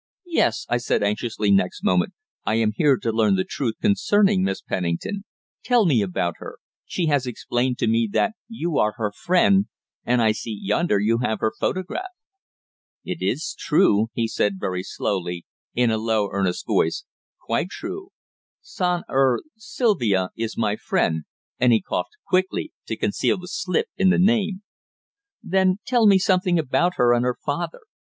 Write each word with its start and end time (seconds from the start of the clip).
"Yes," 0.25 0.65
I 0.67 0.77
said 0.77 1.03
anxiously 1.03 1.51
next 1.51 1.83
moment, 1.83 2.13
"I 2.43 2.55
am 2.55 2.71
here 2.75 2.97
to 2.97 3.11
learn 3.11 3.35
the 3.35 3.43
truth 3.47 3.75
concerning 3.79 4.41
Miss 4.41 4.59
Pennington. 4.59 5.25
Tell 5.63 5.85
me 5.85 6.01
about 6.01 6.37
her. 6.39 6.57
She 6.87 7.05
has 7.05 7.27
explained 7.27 7.77
to 7.77 7.85
me 7.87 8.09
that 8.11 8.33
you 8.47 8.79
are 8.79 8.93
her 8.93 9.11
friend 9.11 9.67
and 10.03 10.19
I 10.19 10.31
see, 10.31 10.57
yonder, 10.59 10.97
you 10.97 11.19
have 11.19 11.39
her 11.41 11.51
photograph." 11.55 12.09
"It 13.05 13.21
is 13.21 13.55
true," 13.55 14.07
he 14.13 14.27
said 14.27 14.55
very 14.59 14.81
slowly, 14.81 15.45
in 15.75 15.91
a 15.91 15.99
low, 15.99 16.29
earnest 16.31 16.65
voice, 16.65 17.03
"quite 17.39 17.69
true, 17.69 18.09
Son 18.59 19.03
er, 19.07 19.41
Sylvia 19.55 20.31
is 20.35 20.57
my 20.57 20.77
friend," 20.77 21.25
and 21.59 21.71
he 21.73 21.79
coughed 21.79 22.15
quickly 22.27 22.73
to 22.87 22.97
conceal 22.97 23.37
the 23.37 23.47
slip 23.47 23.85
in 23.97 24.09
the 24.09 24.17
name. 24.17 24.63
"Then 25.43 25.77
tell 25.85 26.07
me 26.07 26.17
something 26.17 26.57
about 26.57 26.95
her, 26.95 27.13
and 27.13 27.23
her 27.23 27.37
father. 27.45 27.81